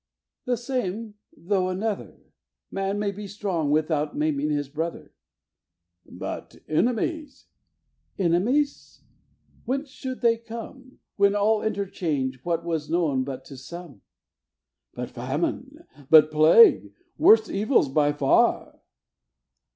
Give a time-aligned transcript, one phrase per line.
[0.45, 2.17] "The same, though another;
[2.71, 5.13] Man may be strong without maiming his brother."
[6.07, 7.45] "But enemies?"
[8.17, 9.03] "Enemies!
[9.65, 14.01] Whence should they come, When all interchange what was known but to some?"
[14.95, 15.85] "But famine?
[16.09, 16.95] but plague?
[17.19, 18.79] worse evils by far."